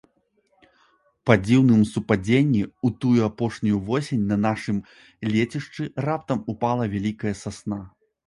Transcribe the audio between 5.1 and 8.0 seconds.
лецішчы раптам упала вялікая сасна.